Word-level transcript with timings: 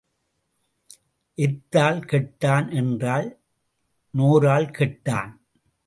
எத்தால் 1.37 1.99
கெட்டான் 1.99 2.73
என்றால் 2.73 3.39
நோரால் 4.11 4.65
கெட்டான். 4.65 5.31